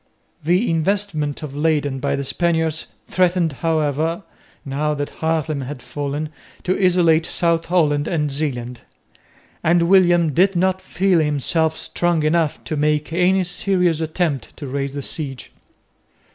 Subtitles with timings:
[0.43, 4.23] The investment of Leyden by the Spaniards threatened however,
[4.65, 6.29] now that Haarlem had fallen,
[6.63, 8.81] to isolate South Holland and Zeeland;
[9.63, 14.95] and William did not feel himself strong enough to make any serious attempt to raise
[14.95, 15.51] the siege.